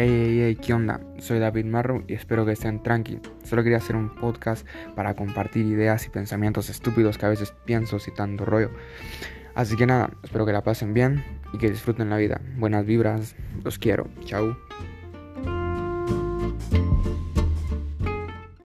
[0.00, 1.00] Hey, hey, hey, ¿qué onda?
[1.18, 3.18] Soy David Marro y espero que estén tranqui.
[3.42, 7.98] Solo quería hacer un podcast para compartir ideas y pensamientos estúpidos que a veces pienso
[7.98, 8.70] citando rollo.
[9.56, 12.40] Así que nada, espero que la pasen bien y que disfruten la vida.
[12.58, 13.34] Buenas vibras,
[13.64, 14.06] los quiero.
[14.24, 14.56] Chao.